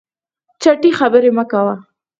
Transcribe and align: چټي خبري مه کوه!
چټي 0.61 0.91
خبري 0.99 1.31
مه 1.37 1.43
کوه! 1.51 1.75